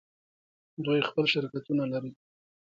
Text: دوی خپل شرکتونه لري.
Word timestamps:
دوی 0.85 0.99
خپل 1.09 1.25
شرکتونه 1.33 1.83
لري. 1.91 2.11